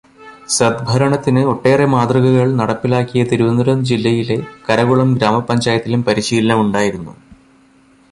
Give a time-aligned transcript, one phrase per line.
[0.49, 4.37] സദ്ഭരണത്തിന് ഒട്ടേറെ മാതൃകകൾ നടപ്പിലാക്കിയ തിരുവനന്തപുരം ജില്ലയിലെ
[4.69, 7.13] കരകുളം ഗ്രാമപഞ്ചായത്തിലും പരിശീലനം ഉണ്ടായിരുന്നു.